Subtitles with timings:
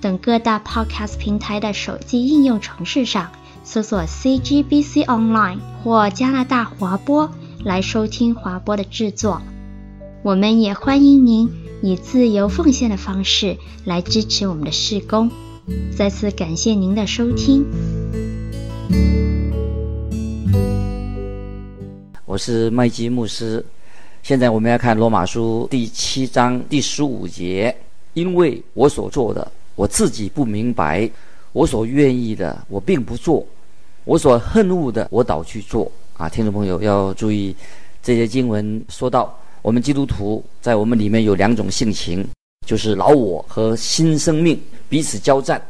[0.00, 3.30] 等各大 Podcast 平台的手机应用程式上
[3.64, 7.30] 搜索 CGBC Online 或加拿大华播
[7.64, 9.40] 来收听华播的制作。
[10.22, 11.50] 我们也欢迎您
[11.82, 15.30] 以自由奉献的方式来支持我们的事工。
[15.96, 17.64] 再次感谢您的收听。
[22.24, 23.64] 我是麦基牧师。
[24.22, 27.74] 现在我们要看罗马书第七章第十五节，
[28.12, 31.08] 因为我所做的，我自己不明白；
[31.52, 33.44] 我所愿意的，我并不做；
[34.04, 35.90] 我所恨恶的，我倒去做。
[36.14, 37.54] 啊，听众朋友要注意，
[38.02, 42.26] 这些经文说到，我们基督徒在我们里面有两种性情，
[42.66, 45.60] 就是老我和新生命彼此交战。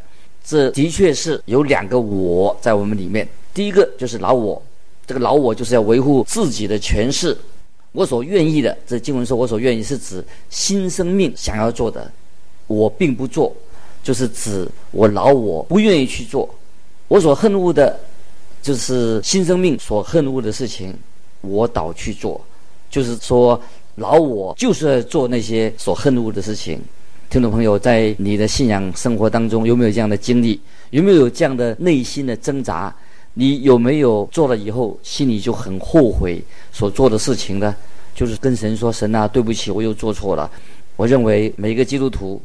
[0.44, 3.28] 这的确是有两个我在我们里面。
[3.52, 4.62] 第一个就是老我，
[5.04, 7.36] 这个老我就是要维护自己的权势。
[7.90, 12.08] 我所愿意的，这经文说，我所愿意是指新生命想要做的，
[12.68, 13.52] 我并不做，
[14.06, 16.48] 就是指我老我不愿意去做。
[17.08, 17.98] 我所恨恶的，
[18.62, 20.94] 就是新生命所恨恶的事情，
[21.40, 22.40] 我倒去做。
[22.88, 23.60] 就是说，
[23.96, 26.80] 老我就是要做那些所恨恶的事情。
[27.28, 30.60] 听众朋友，在你的信仰生活当中，有没有这样的经历？
[30.90, 32.94] 有没有这样的内心的挣扎？
[33.34, 36.40] 你有没有做了以后心里就很后悔
[36.70, 37.74] 所做的事情呢？
[38.14, 40.48] 就是跟神说：“神啊，对不起，我又做错了。”
[40.94, 42.40] 我认为每一个基督徒，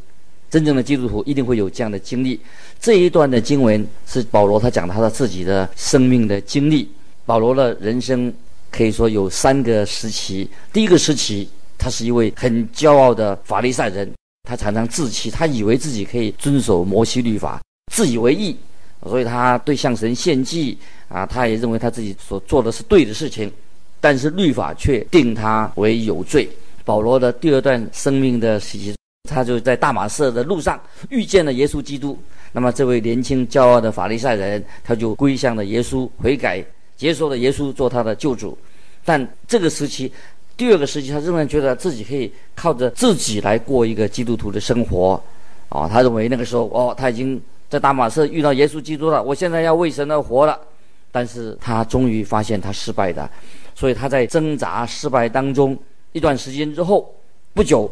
[0.52, 2.40] 真正的基督徒一定会有这样的经历。
[2.80, 6.88] 这一段的经文是保罗他讲他的自己的生命的经历。
[7.26, 8.32] 保罗的人生
[8.70, 10.48] 可以说有三个时期。
[10.74, 11.48] 第一个时期，
[11.78, 14.12] 他是一位很骄傲的法利赛人，
[14.44, 17.62] 他常常自欺，他以为自己可以遵守摩西律法，
[17.92, 18.56] 自以为义。
[19.04, 23.52] 所以他对向神献祭啊，他也认为他自己所做的是对的事情，
[24.00, 26.48] 但是律法却定他为有罪。
[26.84, 28.94] 保罗的第二段生命的时期，
[29.30, 32.18] 他就在大马士的路上遇见了耶稣基督。
[32.52, 36.64] 那么这位年轻骄傲的法利赛人，他就归向了耶稣，悔改，
[36.98, 38.58] 接受了耶稣做他的救主。
[39.06, 40.12] 但这个时期，
[40.58, 45.22] 第二个时期，他仍然觉得自己可以靠着自己来过一个基督徒的生活。
[45.70, 47.42] 哦，他认为那个时候，哦，他已经。
[47.72, 50.60] 在大马士遇到耶稣基督了，我现在要为神而活了，
[51.10, 53.30] 但是他终于发现他失败的，
[53.74, 55.78] 所以他在挣扎失败当中
[56.12, 57.10] 一段时间之后，
[57.54, 57.90] 不久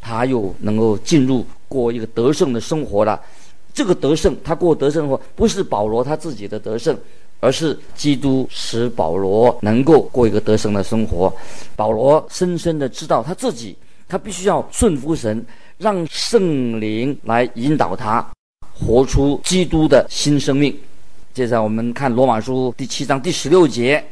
[0.00, 3.20] 他又能够进入过一个得胜的生活了。
[3.72, 6.96] 这个得胜，他过得胜生活不是保罗他自己的得胜，
[7.38, 11.32] 而是基督使保罗能够过一个得胜的生活。
[11.76, 13.76] 保罗深深的知道他自己，
[14.08, 15.44] 他必须要顺服神，
[15.78, 18.26] 让圣灵来引导他。
[18.74, 20.76] 活出基督的新生命。
[21.32, 24.04] 接着我们看罗马书第七章第十六节：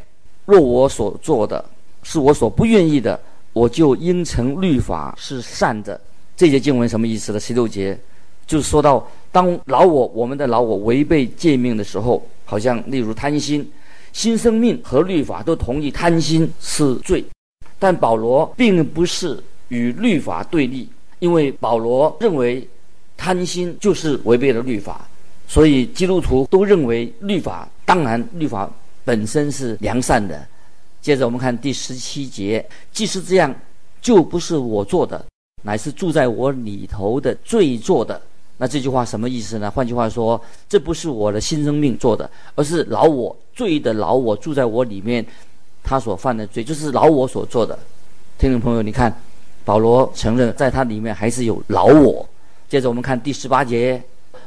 [0.45, 1.65] 若我所做的
[2.03, 3.19] 是我所不愿意的，
[3.59, 6.01] 我就应承律法是善的。
[6.37, 7.41] 这节经文什么意思呢？
[7.41, 7.99] 十六节
[8.47, 13.69] 就是说到，当老我我们的老我违背诫命的时候，好像例如贪心，
[14.13, 17.25] 新生命和律法都同意贪心是罪，
[17.79, 20.89] 但保罗并不是与律法对立，
[21.19, 22.67] 因为保罗认为。
[23.21, 25.05] 贪心就是违背了律法，
[25.49, 28.71] 所以基督徒都认为律法，当然律法
[29.05, 30.47] 本身是良善的。
[31.01, 33.55] 接着我们看第十七节，既是这样，
[34.01, 35.25] 就不是我做的，
[35.63, 38.21] 乃是住在我里头的罪做的。
[38.61, 39.71] 那这句话什么意思呢？
[39.71, 45.25] 换句话说，这不是我的新生命做的，而是老我罪的老我住在我里面，
[45.85, 47.79] 他所犯的罪就是老我所做的。
[48.37, 49.17] 听众朋友，你看，
[49.65, 52.29] 保罗承认在他里面还是有老我。
[52.69, 54.03] 接着我们看第十八节，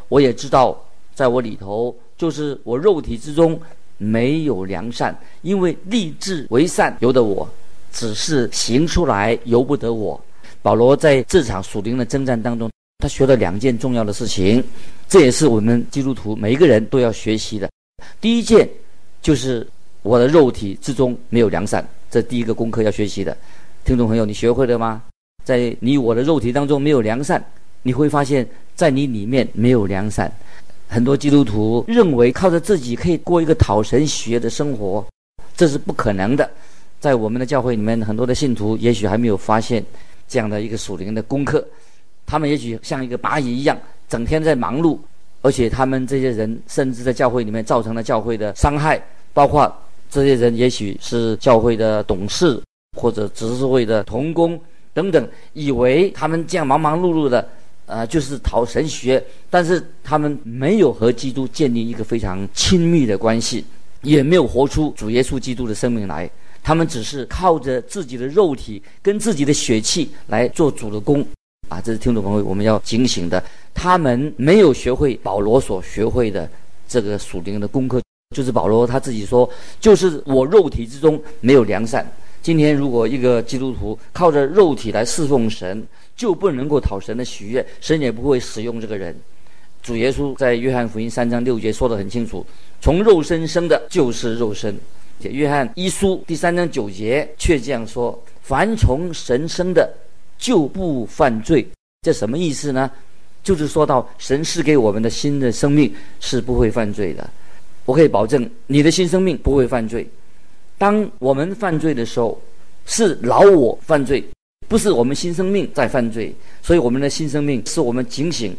[0.09, 0.77] 我也知道，
[1.15, 3.59] 在我里头，就是我肉体之中
[4.01, 7.47] 没有良善，因为立志为善由得我，
[7.93, 10.19] 只是行出来由不得我。
[10.63, 12.67] 保罗在这场属灵的征战当中，
[12.97, 14.63] 他学了两件重要的事情，
[15.07, 17.69] 这也是我们基督徒每一个人都要学习的。
[18.19, 18.67] 第一件
[19.21, 19.67] 就是
[20.01, 23.37] 我的肉体之中没有良善，这第一个功课要学习的。
[23.85, 25.03] 听众朋友，你学会了吗？
[25.45, 27.43] 在你我的肉体当中没有良善。
[27.83, 30.31] 你会发现在你里面没有良善，
[30.91, 35.05] 很多基督徒认为靠着自己可以过一个讨神喜悦的生活，
[35.55, 36.51] 这是不可能的。
[36.99, 39.81] 在我们的教会里面，很多的信徒也许还没有发现
[40.27, 41.65] 这样的一个属灵的功课，
[42.25, 43.79] 他们也许像一个蚂蚁一样，
[44.09, 44.99] 整天在忙碌，
[45.41, 49.01] 而且他们这些人甚至在教会里面造成了教会的伤害，
[49.33, 49.73] 包括
[50.09, 52.61] 这些人也许是教会的董事
[52.97, 54.59] 或者执事会的同工
[54.93, 57.47] 等等，以为他们这样忙忙碌碌的，
[57.91, 63.65] 呃，就是讨神学，但是他们没有和基督建立一个非常亲密的关系，
[64.01, 66.29] 也没有活出主耶稣基督的生命来，
[66.63, 71.21] 他们只是靠着自己的肉体跟自己的血气来做主的工。
[71.67, 73.43] 啊，这是听众朋友，我们要警醒的。
[73.73, 76.49] 他们没有学会保罗所学会的
[76.87, 78.01] 这个属灵的功课，
[78.33, 79.49] 就是保罗他自己说，
[79.81, 82.09] 就是我肉体之中没有良善。
[82.41, 85.85] 今天如果一个基督徒靠着肉体来侍奉神，
[86.15, 89.15] 就不能够讨神的喜悦，神也不会使用这个人。
[89.81, 92.45] 主耶稣在约翰福音三章六节说得很清楚：
[92.79, 94.75] 从肉身生的，就是肉身。
[95.19, 99.89] 且约翰一书第三章九节却这样说：凡从神生的。
[100.41, 101.63] 就不犯罪，
[102.01, 102.89] 这什么意思呢？
[103.43, 107.29] 就是说到神赐给我们的新的生命是不会犯罪的。
[107.85, 110.09] 我可以保证你的新生命不会犯罪。
[110.79, 112.41] 当我们犯罪的时候，
[112.87, 114.23] 是老我犯罪，
[114.71, 116.33] 不是我们新生命在犯罪。
[116.61, 118.55] 所以我们的新生命是我们警醒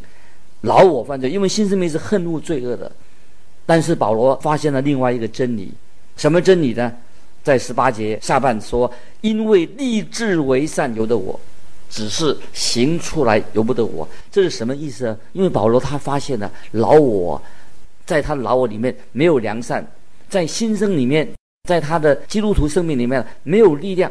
[0.60, 2.92] 老我犯罪，因为新生命是恨恶罪恶的。
[3.64, 5.72] 但是保罗发现了另外一个真理，
[6.18, 6.92] 什么真理呢？
[7.42, 8.92] 在十八节下半说，
[9.22, 11.40] 因为立志为善由得我。
[11.88, 15.18] 只是行出来由不得我，这是什么意思呢？
[15.34, 17.40] 因为保罗他发现了老我，
[18.06, 19.86] 在他老我里面没有良善，
[20.28, 21.28] 在新生里面，
[21.68, 24.10] 在他的基督徒生命里面没有力量。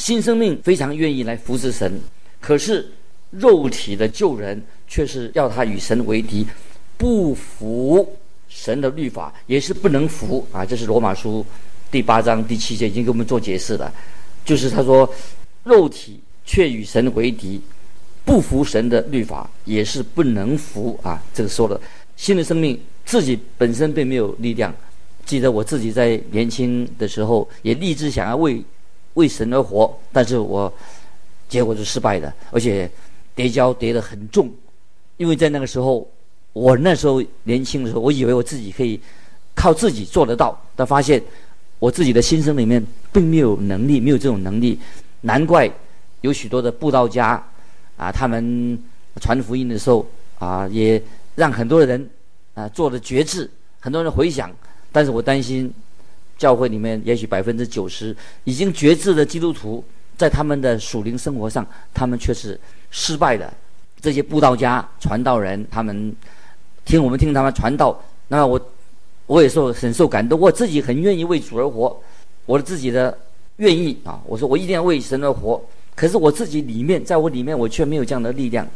[0.00, 2.00] 新生命非常愿意来服侍神，
[2.40, 2.90] 可是
[3.28, 6.46] 肉体的旧人却是要他与神为敌，
[6.96, 8.16] 不服
[8.48, 10.64] 神的律法，也是不能服啊！
[10.64, 11.44] 这是罗马书
[11.90, 13.92] 第八章第七节已经给我们做解释了，
[14.42, 15.08] 就是他说
[15.64, 16.18] 肉体。
[16.42, 17.60] 却与神为敌，
[18.24, 21.22] 不服神的律法，也是不能服啊！
[21.32, 21.80] 这个说了，
[22.16, 24.74] 新的生命自己本身并没有力量。
[25.24, 28.60] 记得我自己在年轻的时候，也立志想要为
[29.14, 30.72] 为神而活，但是我
[31.48, 32.90] 结果是失败的，而且
[33.34, 34.50] 跌跤跌得很重。
[35.16, 36.08] 因为在那个时候，
[36.52, 39.00] 我那时候年轻的时候，我以为我自己可以
[39.54, 41.22] 靠自己做得到，但发现
[41.78, 44.78] 我自己的心声里面并没有能力，没有这种能力，
[45.20, 45.70] 难怪。
[46.22, 47.42] 有许多的布道家，
[47.96, 48.78] 啊，他们
[49.22, 50.06] 传福音的时候，
[50.38, 51.02] 啊，也
[51.34, 52.10] 让很多人
[52.52, 54.50] 啊做了决志，很多人回想。
[54.92, 55.72] 但是我担心，
[56.40, 59.84] 教会里面也许百分之九十已经决志的基督徒，
[60.16, 62.58] 在他们的属灵生活上，他们却是
[62.90, 63.52] 失败的。
[64.00, 66.16] 这些布道家、传道人，他们
[66.86, 68.58] 听我们听他们传道，那我
[69.26, 71.94] 我也受很受感动，我自己很愿意为主而活，
[72.46, 73.16] 我的自己的
[73.58, 75.62] 愿意啊，我说我一定要为神而活。
[75.94, 78.66] 可是我自己里面，在我里面，我却没有这样的力量。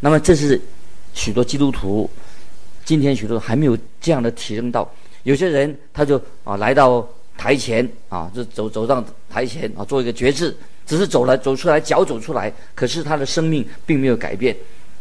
[0.00, 0.60] 那么，这是
[1.12, 2.10] 许多基督徒
[2.84, 4.90] 今天许多还没有这样的体验到。
[5.24, 7.06] 有些人他就啊来到
[7.36, 10.56] 台前啊，就走走上台前啊，做一个决志，
[10.86, 14.56] 只是走了走出来，脚走出来，可是他的生命并没有改变。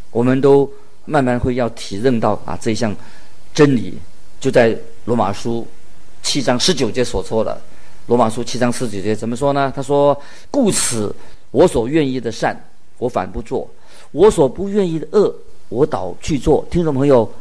[0.10, 0.68] 我们都
[1.06, 2.96] 慢慢会要体认到啊这一项
[3.54, 3.98] 真理，
[4.40, 4.76] 就在
[5.06, 5.68] 罗马书
[6.24, 7.62] 七章十九节所说的。
[8.08, 9.72] 罗马书七章十九节怎么说呢？
[9.74, 10.20] 他说
[10.52, 11.16] ：“故此。”
[11.52, 12.60] 我所愿意的善，
[12.98, 13.70] 我反不做；
[14.12, 15.32] 我所不愿意的恶，
[15.70, 16.66] 我倒去做。
[16.72, 17.32] 听众朋友，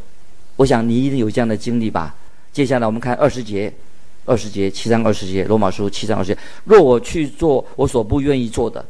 [0.56, 2.14] 我想你一定有这样的经历吧？
[2.52, 3.72] 接下来我们看二十节，
[4.26, 6.40] 二十节七章二十节，罗马书七章二十节。
[6.64, 8.84] 若我去做我所不愿意做的，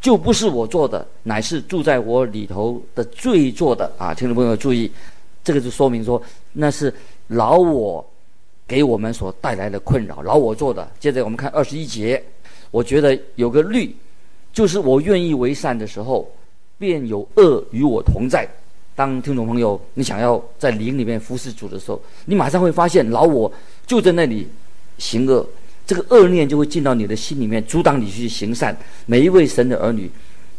[0.00, 4.14] 就不是我做的，乃是住在我里头的罪做的啊！
[4.14, 4.90] 听众朋友注意，
[5.44, 6.20] 这个就说明说，
[6.52, 6.92] 那是
[7.28, 8.04] 老我
[8.66, 10.90] 给我们所带来的困扰，老我做的。
[10.98, 12.22] 接着我们看二十一节，
[12.70, 13.94] 我觉得有个律。
[14.54, 16.30] 就是我愿意为善的时候，
[16.78, 18.48] 便有恶与我同在。
[18.94, 23.50] 当听众朋友，你想要在灵里面服侍主的时候，你马上会发现老我
[23.86, 24.46] 就在那里
[24.98, 25.46] 行恶，
[25.86, 28.76] 这个恶念就会进到你的心里面，阻挡你去行善。
[29.06, 30.10] 每一位神的儿女，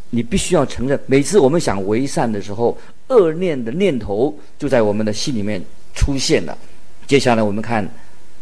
[0.10, 2.78] 你必须要承认，每次我们想为善的时候，
[3.10, 5.64] 恶念的念头就在我们的心里面
[5.94, 6.58] 出现了。
[7.06, 7.88] 接下来我们看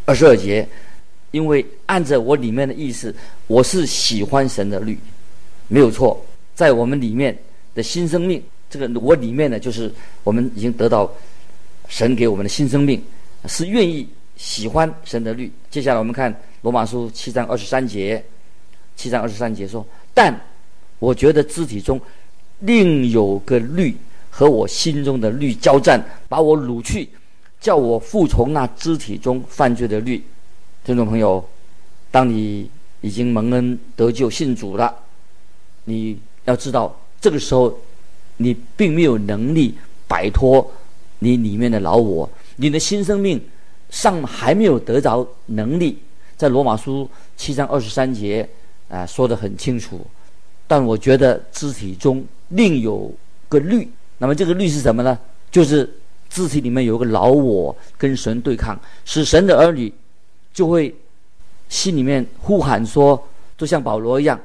[0.05, 0.67] 二十二节，
[1.31, 3.13] 因为按着我里面的意思，
[3.47, 4.97] 我是喜欢神的律。
[5.67, 6.23] 没有错，
[6.55, 7.37] 在我们里面
[7.73, 8.41] 的新生命，
[8.71, 11.11] 这个我里面呢，就是我们已经得到
[11.89, 13.03] 神给我们的新生命，
[13.47, 15.51] 是愿意喜欢神的律。
[15.69, 18.23] 接下来我们看罗马书七章二十三节，
[18.95, 19.85] 七章二十三节说
[20.15, 20.33] ：“但
[20.99, 21.99] 我觉得肢体中
[22.59, 23.93] 另有个律
[24.29, 27.09] 和我心中的律交战，把我掳去，
[27.59, 30.23] 叫我服从那肢体中犯罪的律。”
[30.85, 31.45] 听众朋友，
[32.09, 34.95] 当你已经蒙恩得救信主了。
[35.83, 37.77] 你要知道，这个时候，
[38.41, 39.75] 你并没有能力
[40.07, 40.69] 摆脱
[41.19, 43.41] 你里面的老我，你的新生命
[43.89, 45.97] 尚还没有得着能力，
[46.35, 48.47] 在罗马书七章二十三节
[48.89, 49.99] 啊说得很清楚。
[50.67, 53.13] 但我觉得肢体中另有
[53.49, 55.19] 个律，那么这个律是什么呢？
[55.51, 55.89] 就是
[56.29, 59.93] 肢体里面有个老我跟神对抗，使神的儿女
[60.53, 60.95] 就会
[61.67, 63.21] 心里面呼喊说，
[63.57, 64.39] 就像保罗一样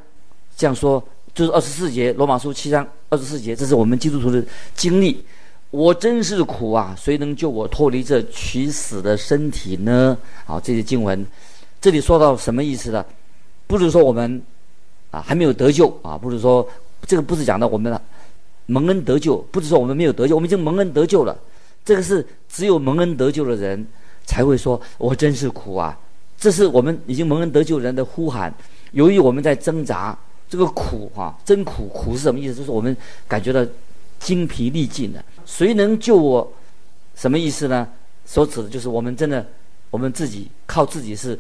[0.57, 4.45] 这样说，就是二十四节罗马书七章二十四节，这是我们基督徒的
[4.75, 5.25] 经历。
[5.71, 6.95] 我真是苦啊！
[6.99, 10.17] 谁能救我脱离这取死的身体呢？
[10.45, 11.27] 好，这些经文，
[11.81, 13.05] 这里说到什么意思呢？
[13.67, 14.43] 不是说我们。
[15.13, 16.19] 啊，还没有得救啊！
[16.19, 16.69] 不是说
[17.07, 17.99] 这个不是讲到我们的
[18.67, 21.39] 蒙恩得救，不是说我们没有得救，我们已经蒙恩得救了。
[21.85, 23.87] 这个是只有蒙恩得救的人
[24.25, 25.97] 才会说：“我真是苦啊！”
[26.37, 28.53] 这是我们已经蒙恩得救人的呼喊。
[28.91, 31.87] 由于我们在挣扎，这个苦啊，真苦！
[31.89, 32.55] 苦是什么意思？
[32.55, 33.65] 就是我们感觉到
[34.19, 35.25] 精疲力尽了。
[35.45, 36.53] 谁能救我？
[37.15, 37.87] 什么意思呢？
[38.25, 39.45] 所指的就是我们真的，
[39.91, 41.39] 我们自己靠自己是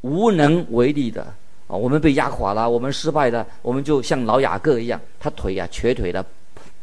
[0.00, 1.22] 无能为力的。
[1.68, 6.24] 啊，我们被压垮了，我们失败了，我们就像老雅各一样，他腿呀、瘸腿了，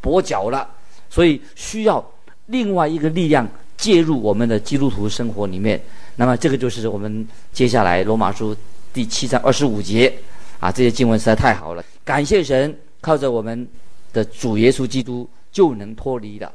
[0.02, 0.68] 跛脚了，
[1.08, 2.04] 所以需要
[2.46, 5.80] 另外一个力量介入我们的基督徒生活里面。
[6.16, 8.56] 那么这个就是我们接下来罗马书
[8.92, 10.12] 第七章二十五节
[10.60, 11.84] 啊，这些经文实在太好了。
[12.04, 13.66] 感谢神，靠着我们
[14.12, 16.52] 的主耶稣基督就能脱离了。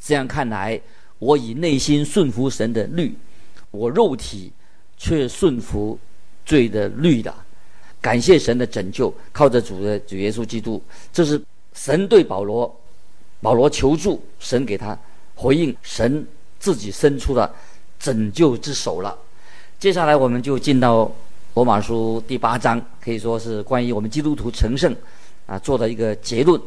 [0.00, 0.80] 这样看来，
[1.18, 3.14] 我以内心顺服神的律，
[3.70, 4.50] 我肉体
[4.96, 5.98] 却顺服
[6.44, 7.32] 罪的律的。
[8.00, 10.82] 感谢神的拯救，靠着主的主耶稣基督，
[11.12, 11.40] 这是
[11.72, 12.74] 神对保罗，
[13.40, 14.98] 保罗求助，神给他
[15.34, 16.26] 回应，神
[16.58, 17.50] 自己伸出了
[17.98, 19.16] 拯救之手了。
[19.78, 21.10] 接下来我们就进到
[21.54, 24.94] 罗马书第八章，可以说是关于我们基督徒成圣
[25.46, 26.60] 啊做的一个结论。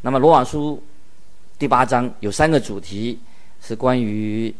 [0.00, 0.82] 那么罗马书
[1.60, 3.16] 第八章有三个主题，
[3.62, 4.52] 是关于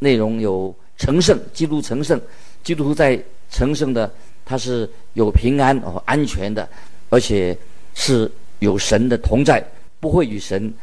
[0.00, 2.20] 内容有成圣，基督成圣，
[2.64, 4.12] 基督徒在成圣的。
[4.44, 6.68] 他是有平安和安全的，
[7.08, 7.56] 而且
[7.94, 9.64] 是有神的同在，
[10.00, 10.74] 不会与神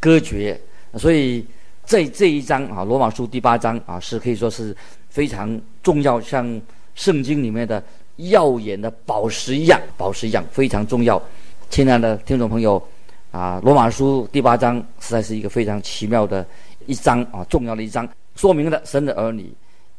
[0.00, 0.60] 隔绝。
[0.94, 1.46] 所以
[1.84, 4.76] 在这一章啊，《罗马书》第八章啊，是可以说是
[5.08, 6.60] 非常重要，像
[6.96, 7.80] 圣经里面的
[8.16, 11.22] 耀眼的宝石一样，宝石一样非常重要。
[11.70, 12.82] 亲爱的听众朋友
[13.30, 16.44] 啊，《罗马书》第八章实在是一个非常奇妙的
[16.86, 19.48] 一章啊，重要的一章，说明了神的儿女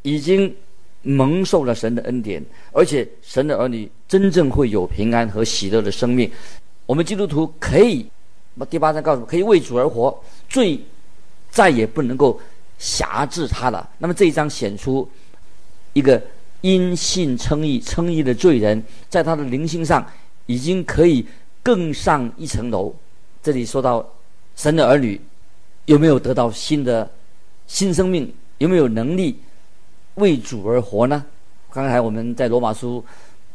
[0.02, 0.54] 已经。
[1.04, 6.30] 蒙受了神的恩典，而且神的儿女真正会有平安和喜乐的生命。
[6.86, 8.06] 我们基督徒可以，
[8.70, 10.14] 第八章告诉我们，可以为主而活，
[10.50, 10.78] 罪
[11.50, 12.38] 再也不能够
[12.78, 13.90] 辖制他了。
[14.00, 15.08] 那么这一章显出
[15.94, 16.22] 一 个
[16.62, 20.06] 因信称义、称义的罪人，在他的灵性上
[20.46, 21.26] 已经可以
[21.62, 22.94] 更上一层楼。
[23.44, 24.06] 这里说到
[24.56, 25.20] 神的儿女
[25.86, 27.10] 有没有得到新的
[27.68, 29.40] 新生命，有没有能力？
[30.16, 31.24] 为主而活呢？
[31.72, 33.04] 刚才我们在罗马书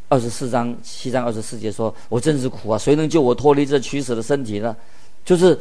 [0.08, 2.78] 二十四章七章二十四节说：“我真是苦啊！
[2.78, 4.76] 谁能救我脱离这取死的身体呢？”
[5.24, 5.58] 就是，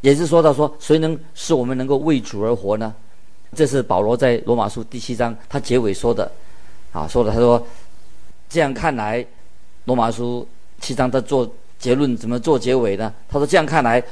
[0.00, 2.92] 也是说到说，谁能使我们能够为主而活呢？
[3.54, 6.28] 这是保罗在罗马书第七章他结尾说的，
[6.94, 7.62] 啊，说的他说
[8.48, 9.22] ：“这样看来，
[9.84, 10.48] 罗马书
[10.80, 13.12] 七章他做结论怎么做结尾呢？
[13.28, 14.02] 他说：这样看来，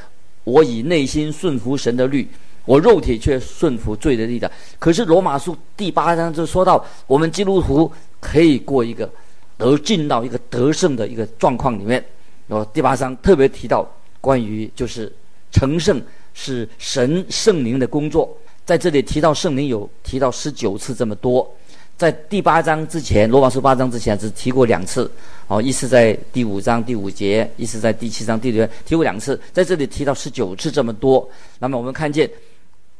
[0.44, 2.28] 我以内心顺服神的律。”
[2.64, 4.48] 我肉体却顺服罪的力量。
[4.78, 9.10] 可是罗马书第八章就说到，我们基督徒可以过一个
[9.58, 12.04] 得进到一个得胜的一个状况里面。
[12.46, 13.84] 然后，第八章特别提到
[14.20, 15.12] 关于就是
[15.50, 16.00] 成圣
[16.34, 18.32] 是神圣灵的工作，
[18.64, 21.52] 在这里提到圣灵有提到十九次这么多，
[22.02, 25.08] 在第八章之前，罗马书八章之前只提过两次。
[25.46, 31.30] 哦，一次在第五章第五节，一次在第七章第六节提过两次，在这里提到十九次这么多。
[31.60, 32.28] 那么我们看见。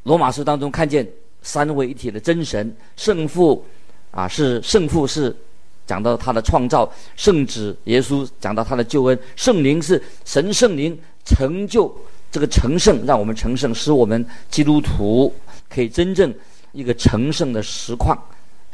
[0.03, 1.05] 罗马书当中看见
[1.41, 3.65] 三位一体的真神，圣父
[4.09, 5.35] 啊是圣父是
[5.85, 11.93] 讲到他的创造，圣子耶稣讲到他的救恩，圣灵是神圣灵成就
[12.31, 15.33] 这个成圣，让我们成圣，使我们基督徒
[15.69, 16.33] 可以真正
[16.71, 18.17] 一个成圣的实况。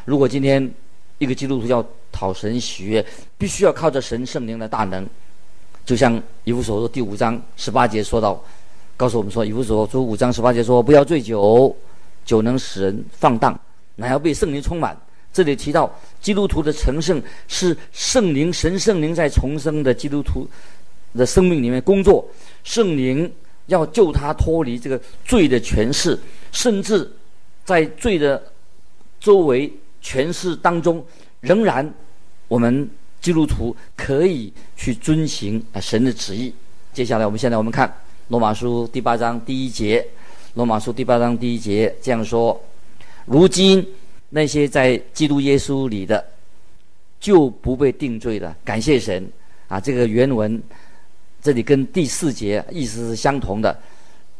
[0.10, 0.60] 如果今天
[1.20, 3.06] 一个基督徒要讨神喜悦，
[3.38, 5.06] 必须要靠着神圣灵的大能，
[5.86, 8.44] 就像以弗所书第五章十八节说到。
[8.98, 11.74] 告诉我们说，以弗所书五章十八节说：“不要醉酒，
[12.26, 13.58] 酒能使人放荡，
[13.98, 15.00] 乃要被圣灵充满。”
[15.32, 20.46] 这里提到基督徒的成圣是圣灵、神圣灵在重生的基督徒
[21.14, 22.28] 的生命里面工作，
[22.64, 23.32] 圣灵
[23.68, 26.20] 要救他脱离这个罪的权势，
[26.52, 27.08] 甚至
[27.64, 28.42] 在罪的
[29.20, 31.04] 周围权势当中，
[31.42, 31.94] 仍然
[32.48, 32.90] 我们
[33.22, 36.54] 基督徒可以去遵行啊神的旨意。
[36.94, 37.94] 接下来，我们现在我们看。
[38.30, 40.06] 罗马书第八章第一节，
[40.54, 42.56] 罗马书第八章第一节这样说
[43.26, 43.84] ：“如今
[44.30, 46.24] 那些在基督耶稣里的，
[47.20, 49.28] 就不被定罪了。”感谢神
[49.68, 49.80] 啊！
[49.80, 50.62] 这个原文
[51.42, 53.76] 这里跟第四节意思是相同的。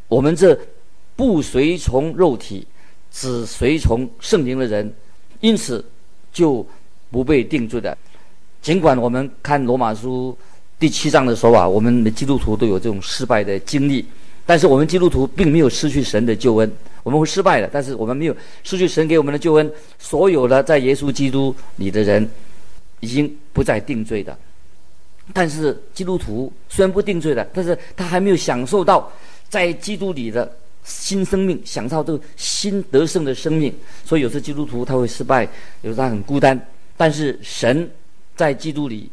[0.06, 0.56] 我们这
[1.16, 2.64] 不随从肉体，
[3.10, 4.94] 只随从圣灵的人，
[5.40, 5.84] 因此
[6.32, 6.66] 就
[7.10, 7.96] 不被定罪的。
[8.62, 10.36] 尽管我们看罗马书
[10.78, 14.04] 第七章的时候啊，我们的基督徒都有这种失败的经历，
[14.44, 16.70] 但是我们基督徒并没有失去神的救恩。
[17.02, 19.72] 我们会失败的，但是我们没有失去神给我们的救恩。
[19.98, 22.28] 所有的在耶稣基督里的人，
[23.00, 24.36] 已经不再定罪的。
[25.32, 29.10] 但是基督徒虽然不定罪的，但是他还没有享受到
[29.48, 33.74] 在基督里的新生命，享受这个新得胜的生命。
[34.04, 35.48] 所以有时基督徒他会失败，
[35.82, 36.60] 有时他很孤单。
[36.96, 37.90] 但是神。
[38.36, 39.10] 在基督里，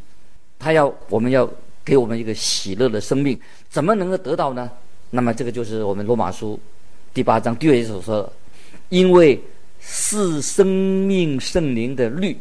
[0.58, 1.50] 他要我们要
[1.84, 3.38] 给我们一个喜乐的生命，
[3.70, 4.72] 怎么能够得到呢？
[5.10, 6.58] 那么这个就是我们罗马书
[7.14, 8.32] 第八章第二节所说的，
[8.88, 9.38] 因为
[9.82, 12.38] 是生命圣灵的律，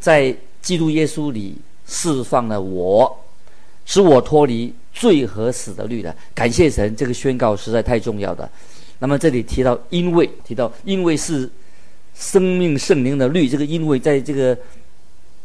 [0.00, 3.22] 在基督耶稣里释放了我，
[3.88, 6.14] 使我脱离罪和死的律的。
[6.34, 8.48] 感谢神，这个宣告实在太重要了。
[9.00, 11.50] 那么这里提到因为提到因为是
[12.14, 14.56] 生命圣灵的律，这个因为在这个。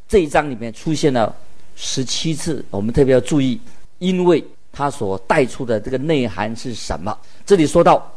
[0.05, 1.35] 这一章里面出现了
[1.75, 3.59] 十七次，我们特别要注意，
[3.97, 7.17] 因为它所带出的这个内涵是什么？
[7.47, 8.13] 这里说到，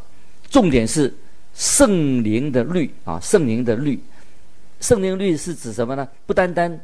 [0.50, 1.14] 重点是
[1.54, 3.98] 圣灵的律啊，圣灵的律，
[4.80, 6.06] 圣灵律是指什么呢？
[6.26, 6.78] 不单单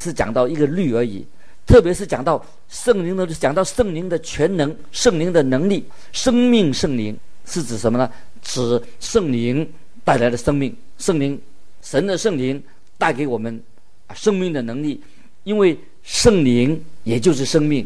[0.00, 1.24] 是讲到一个律而已，
[1.66, 8.08] 特别是讲到圣灵的，讲到圣灵的全能，圣灵的能力，生命圣灵是指什么呢？
[8.40, 9.68] 指圣灵
[10.04, 11.38] 带来的生命，圣灵，
[11.82, 12.62] 神的圣灵
[12.96, 13.60] 带给我们
[14.06, 14.14] 啊。
[14.14, 15.02] 生命的能力，
[15.42, 17.84] 因为圣灵也就是生命，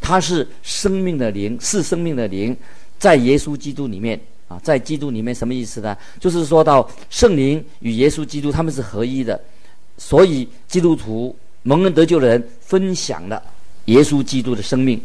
[0.00, 2.56] 它是生命的灵，是生命的灵，
[2.98, 5.96] 在耶稣基督里面啊，在基督里面什么意思呢？
[6.18, 9.40] 就是说到圣灵与耶稣基督他们是合一的，
[9.96, 13.42] 所以基督徒蒙恩得救的人分享了
[13.86, 15.00] 耶稣基督的生命。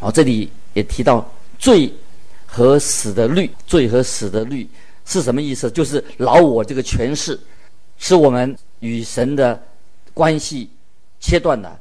[0.00, 1.92] 哦，这里也提到罪
[2.46, 4.68] 和死的律，罪和死的律
[5.04, 5.70] 是什么意思？
[5.70, 7.38] 就是老我这个权势，
[7.98, 9.62] 是我们与神的。
[10.14, 10.68] 关系
[11.20, 11.80] 切断了，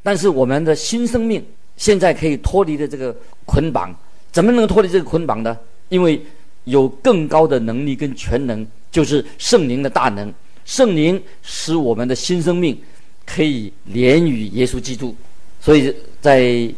[0.00, 1.44] 但是我们的新生命
[1.76, 3.12] 现在可以脱离的这个
[3.44, 3.92] 捆绑，
[4.30, 5.58] 怎么能脱离这个捆绑呢？
[5.88, 6.24] 因为
[6.62, 10.32] 有更高的能力跟全能，就是圣灵的大能。
[10.64, 12.80] 圣灵使我们的新生命
[13.26, 15.14] 可以连于耶稣基督。
[15.60, 16.68] 所以在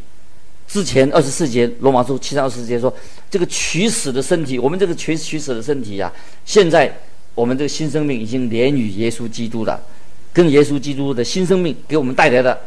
[0.69, 2.93] 之前二十四节罗马书七章二十四节说，
[3.31, 6.13] 这个取死的身体，我们这个取取死的身体呀、
[6.45, 6.93] 现在
[7.35, 9.81] 我们这个新生命已经连于耶稣基督了。
[10.33, 12.61] 跟耶稣基督的新生命给我们带来的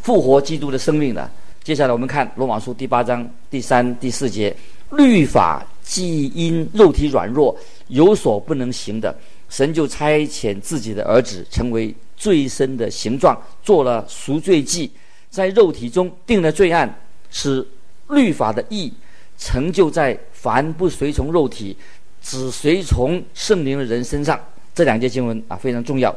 [0.00, 1.30] 复活基督的生命的。
[1.62, 4.52] 接下来我们看罗马书第八章第三、第四节：
[4.90, 9.16] 律法既因肉体软弱有所不能行的，
[9.48, 14.88] 神就差遣自己的儿子成为罪身的形状，做了赎罪祭，
[15.28, 17.00] 在肉体中定了罪案，
[17.32, 17.66] 使
[18.10, 18.92] 律法的义
[19.36, 21.76] 成就在凡不随从肉体、
[22.22, 24.38] 只随从圣灵的人身上。
[24.72, 26.14] 这两节经文啊非常重要。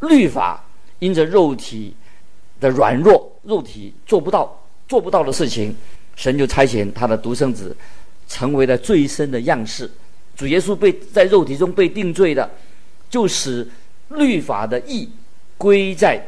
[0.00, 0.60] 律法
[0.98, 1.94] 因着肉体
[2.58, 5.72] 的软弱，肉体做不到做不到的事情，
[6.16, 7.76] 神就差遣他的独生子，
[8.26, 9.88] 成为了罪身的样式。
[10.36, 12.50] 主耶稣被在肉体中被定罪的，
[13.08, 13.68] 就使
[14.08, 15.08] 律法的义
[15.58, 16.18] 归在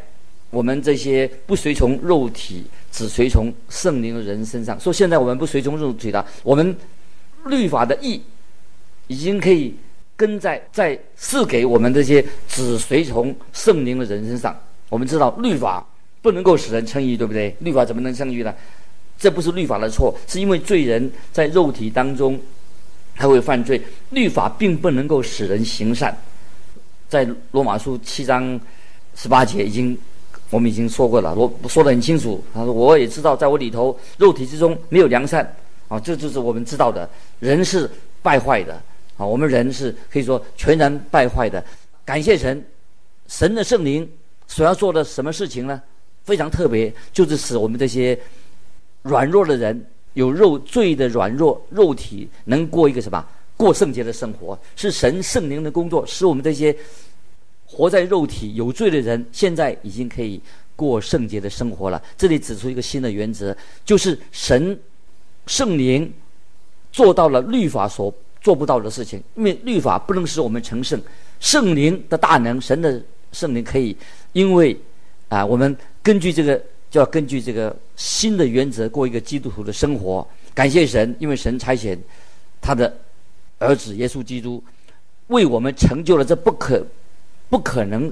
[0.51, 4.79] 我们这些不随从肉体、只随从圣灵的人身上。
[4.79, 6.77] 说现在我们不随从肉体了，我们
[7.47, 8.21] 律法的义
[9.07, 9.75] 已经可以。
[10.17, 14.55] 跟在在赐给我们这些只随从圣灵的人身上，
[14.91, 15.83] 我们知道律法
[16.21, 17.57] 不能够使人称义，对不对？
[17.61, 18.55] 律法怎么能称义呢？
[19.19, 22.39] 这不是律法的错，是因为罪人在肉体当中
[23.17, 26.15] 他会犯罪，律法并不能够使人行善。
[27.09, 28.61] 在罗马书七章
[29.21, 29.97] 十八节已经
[30.49, 32.43] 我们已经说过了，我说得很清楚。
[32.55, 35.45] 他说我也知道，在我里头肉体之中没有良善
[35.89, 37.07] 啊，这就是我们知道的，
[37.39, 37.89] 人是
[38.23, 38.73] 败坏的。
[39.19, 41.63] 啊，我们人是可以说全然败坏的。
[42.03, 42.65] 感谢神，
[43.29, 44.11] 神的圣灵
[44.47, 45.83] 所要做的什么事情呢？
[46.25, 48.19] 非常特别，就是使我们这些
[49.03, 53.23] 软弱的人，有肉罪的软弱肉体，能过一个什么
[53.55, 54.59] 过圣洁的生活。
[54.77, 56.75] 是神圣灵的工作，使我们这些
[57.71, 60.41] 活在肉体有罪的人，现在已经可以
[60.75, 62.03] 过圣洁的生活了。
[62.17, 64.79] 这里指出一个新的原则，就是神
[65.47, 66.13] 圣灵
[66.91, 68.13] 做到了律法所。
[68.43, 70.99] 做不到的事情，因为律法不能使我们成圣，
[71.41, 72.99] 圣灵的大能，神的
[73.33, 73.95] 圣灵可以，
[74.33, 74.75] 因为
[75.29, 76.59] 啊，我们根据这个
[76.91, 80.27] 就要根据这个新的原则过一个基督徒的生活。
[80.55, 81.99] 感谢神，因为神差遣
[82.63, 82.97] 他的
[83.59, 84.65] 儿子耶稣基督
[85.27, 86.83] 为我们成就了这不可
[87.51, 88.11] 不可能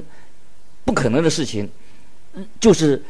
[0.84, 1.66] 不可能的事情，
[2.60, 3.02] 就是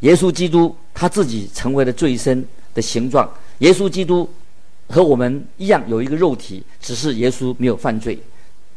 [0.00, 2.42] 耶稣基督他自己成为了罪身
[2.72, 3.30] 的形状。
[3.58, 4.28] 耶稣基督
[4.88, 8.18] 和我们一样有一个肉体，只是耶稣没有犯罪。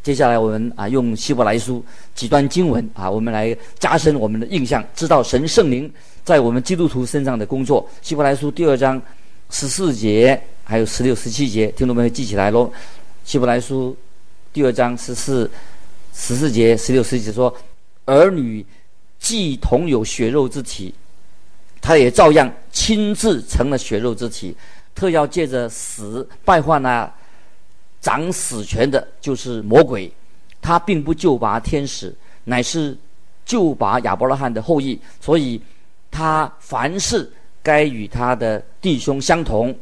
[0.03, 5.91] 接下来我们啊用希伯来书几段经文啊，我们来加深我们的印象，知道神圣灵
[6.23, 7.87] 在我们基督徒身上的工作。
[8.01, 9.01] 希伯来书第二章
[9.49, 12.71] 十四节还有十六、十七节，听众们记起来喽。
[13.23, 13.97] 希伯来书
[14.53, 15.49] 第二章十四、
[16.15, 17.53] 十四节、十六、十七说：
[18.05, 18.65] 儿女
[19.19, 20.95] 既同有血肉之体，
[21.81, 24.55] 他也照样亲自成了血肉之体，
[24.95, 27.11] 特要借着死败坏那。
[28.01, 30.11] 掌死权的就是魔鬼，
[30.61, 32.95] 他并不救拔天使，乃是
[33.43, 35.59] 救拔亚伯拉罕的后裔，所以
[36.11, 37.27] 他凡事
[37.63, 39.75] 该与他的弟兄相同，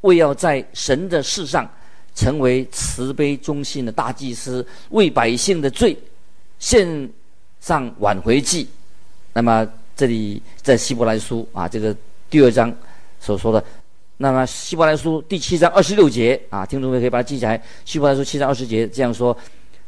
[0.00, 1.70] 为要在神的事上
[2.18, 5.96] 成为慈悲忠信的大祭司，为百姓的罪
[6.58, 7.08] 献
[7.60, 8.66] 上挽回祭。
[9.32, 11.96] 那么这里在希伯来书啊，这个
[12.28, 12.74] 第二章
[13.20, 13.64] 所说的。
[14.16, 17.62] 那么，希伯来书第七章二十六节啊，听众们可以把它记起来。
[17.84, 19.36] 希伯来书七章二十节这样说：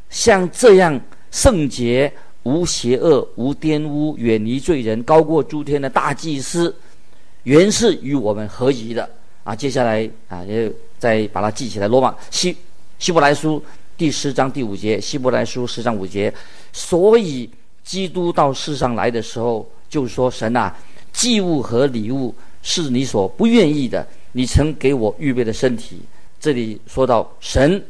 [0.09, 0.97] 像这样
[1.31, 2.09] 圣洁、
[2.43, 6.73] 无邪恶、无玷污、远离罪人、高过诸天的大祭司，
[7.43, 9.09] 原是与我们合宜的
[9.43, 9.55] 啊。
[9.55, 11.87] 接下来啊，也再把它记起来。
[11.87, 12.55] 罗马希
[12.99, 13.63] 希伯来书
[13.97, 16.33] 第十章第五节，希伯来书十章五节。
[16.73, 17.49] 所以，
[17.83, 20.75] 基督到世上来的时候，就说：神啊，
[21.11, 24.07] 祭物和礼物是你所不愿意的。
[24.33, 25.99] 你曾给我预备的身体，
[26.39, 27.83] 这里说到神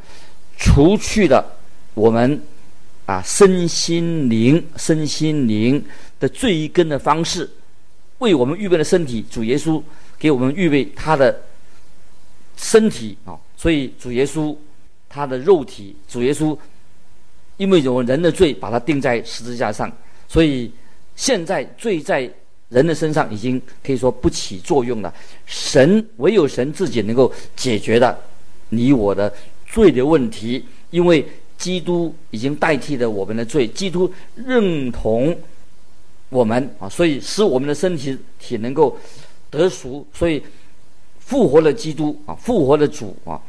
[0.57, 1.45] 除去了
[1.93, 2.41] 我们
[3.05, 5.83] 啊身心灵、身心灵
[6.19, 7.47] 的罪根的方式，
[8.17, 9.79] 为我们预备的身体，主耶稣
[10.21, 11.35] 给我们预备他的
[12.55, 14.55] 身体啊，所以主耶稣
[15.09, 16.55] 他的肉体，主耶稣
[17.57, 19.91] 因为有人的罪，把他钉在十字架上，
[20.27, 20.71] 所以
[21.15, 22.31] 现在罪在。
[22.71, 25.13] 人的身上已经可以说不起作用了，
[25.45, 28.17] 神唯有神自己能够解决的
[28.69, 29.29] 你我的
[29.67, 35.37] 罪的问题，因为基督已经代替了我们的罪，基督认同
[36.29, 38.97] 我们啊，所以使我们的身体体能够
[39.51, 40.41] 得赎，所以
[41.19, 43.39] 复活了基督啊，复活了主啊，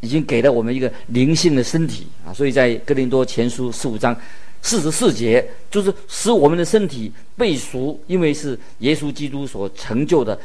[0.00, 4.16] 已经给了我们一个灵性的身体啊，所以在哥林多前书十五章。
[4.64, 10.38] 四十四节就是使我们的身体被赎，因为是耶稣基督所成就的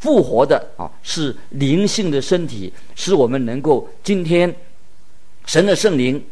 [0.00, 4.54] 复活的啊，是灵性的身体，使我们能够今天
[5.44, 6.24] 神的圣灵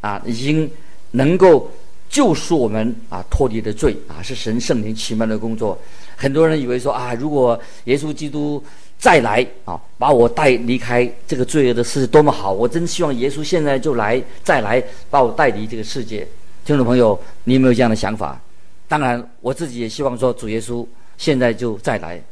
[0.00, 0.70] 啊，已经
[1.10, 1.70] 能够
[2.08, 5.78] 救赎我们啊，脱离的罪啊，是神圣灵奇妙的工作。
[6.16, 8.62] 很多人以为说啊，如果耶稣基督
[8.98, 12.52] 再来啊，把我带离开这个罪恶的世界，多么好！
[12.52, 16.26] 我真希望耶稣现在就来，再来把我带离这个世界。
[16.64, 18.40] 听众朋友，你有没有这样的想法？
[18.86, 20.86] 当然，我自己也希望说，主耶稣
[21.18, 22.22] 现在就再来。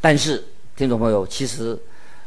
[0.00, 0.42] 但是，
[0.76, 1.78] 听众朋友，其实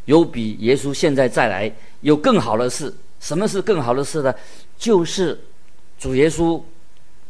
[0.06, 2.94] 有比耶稣现在再来有更好的事。
[3.20, 4.34] 什么是更好的事呢？
[4.78, 5.40] 就是
[6.00, 6.62] 主耶稣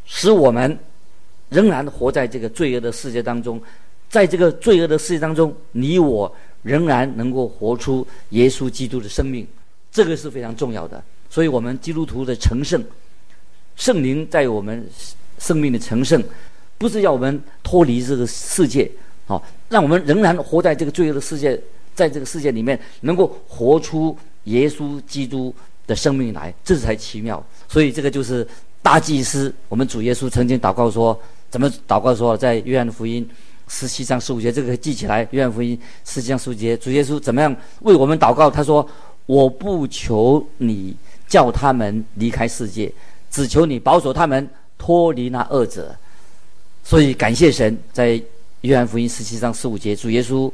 [0.05, 0.77] 使我们
[1.49, 3.61] 仍然活在这个罪恶的世界当中，
[4.09, 6.33] 在这个罪恶的世界当中，你我。
[6.63, 9.45] 仍然能够活出耶稣基督的生命，
[9.91, 11.03] 这个是非常重要的。
[11.29, 12.81] 所以，我们基督徒的成圣，
[13.75, 14.87] 圣灵在我们
[15.39, 16.23] 生命的成圣，
[16.77, 18.89] 不是要我们脱离这个世界，
[19.25, 21.61] 好、让我们仍然活在这个罪恶的世界，
[21.93, 25.53] 在这个世界里面，能够活出耶稣基督
[25.85, 27.45] 的生命来，这才奇妙。
[27.67, 28.47] 所以，这个就是
[28.83, 29.51] 大祭司。
[29.67, 31.19] 我们主耶稣曾经祷告说，
[31.49, 33.27] 怎么祷告说，在约翰福音。
[33.69, 35.25] 十七章十五节，这个记起来。
[35.31, 38.51] 约翰福音十七章十五节，主耶稣怎么样为我们祷告？
[38.51, 38.87] 他说
[39.25, 40.93] ：“我不求你
[41.27, 42.91] 叫他们离开世界，
[43.31, 45.95] 只求你保守他们脱离那恶者。”
[46.83, 48.21] 所以感谢神，在
[48.61, 50.51] 约翰福音十七章十五节，主耶稣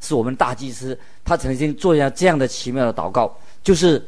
[0.00, 4.02] 是我们大祭司，他曾经做下这样的奇妙的祷告，就是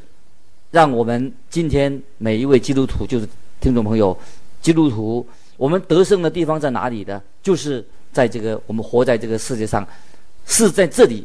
[0.71, 3.29] 让我们今天每一位基督徒，就是
[3.61, 4.17] 听众朋友，
[4.61, 7.23] 基督徒，我们得胜的地方在哪里呢？
[7.43, 7.85] 就是。
[8.11, 9.87] 在这个我们活在这个世界上，
[10.47, 11.25] 是在这里，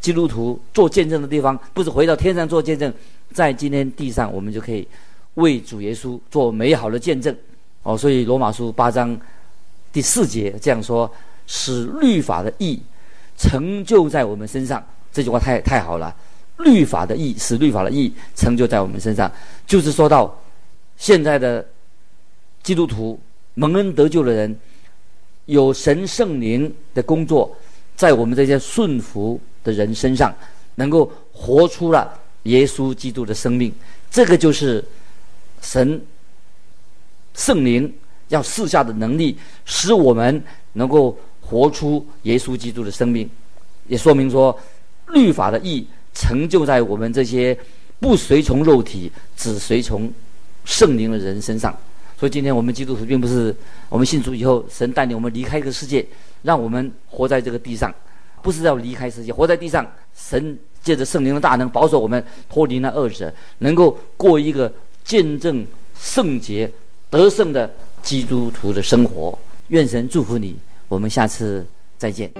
[0.00, 2.90] 基督徒做见证的地方，不是回到天上做见证，
[3.32, 4.86] 在今天地上，我们就可以
[5.34, 7.36] 为主耶稣做美好的见证。
[7.82, 9.18] 哦，所以罗马书八章
[9.92, 11.10] 第四节这样说
[11.48, 12.80] ：“使律法的义
[13.36, 16.14] 成就在我们身上。”这句话太太好了
[16.58, 19.30] ，“律法的义使律法的义成就在我们身上”，
[19.66, 20.34] 就是说到
[21.00, 21.66] 现在的
[22.62, 23.18] 基督徒
[23.54, 24.56] 蒙恩得救的人。
[25.46, 27.56] 有神圣灵的工作，
[27.96, 30.32] 在我们这些顺服的人身上，
[30.76, 33.72] 能够活出了耶稣基督的生命。
[34.12, 34.84] 这个就是
[35.60, 36.00] 神
[37.34, 37.92] 圣灵
[38.28, 40.40] 要赐下的能力，使我们
[40.74, 43.28] 能够活出耶稣基督的生命。
[43.88, 44.56] 也说明说，
[45.08, 45.84] 律法的义
[46.14, 47.58] 成就在我们这些
[47.98, 50.12] 不随从肉体、只随从
[50.64, 51.76] 圣灵的人身上。
[52.18, 53.54] 所以，今天我们基督徒并不是
[53.88, 56.06] 我们信主以后，神带领我们离开这个世界，
[56.42, 57.94] 让我们活在这个地上，
[58.42, 59.90] 不是要离开世界，活在地上。
[60.14, 64.70] 神借着圣灵的大能，保守我们脱离那恶者，能够过一个
[65.02, 65.66] 见证
[65.98, 66.70] 圣洁、
[67.08, 67.70] 得胜的
[68.02, 69.38] 基督徒的生活。
[69.68, 70.56] 愿神祝福你，
[70.88, 71.64] 我们下次
[71.96, 72.30] 再见。